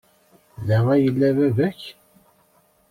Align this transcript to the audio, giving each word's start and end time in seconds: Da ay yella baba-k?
Da 0.67 0.77
ay 0.93 1.01
yella 1.03 1.29
baba-k? 1.37 1.81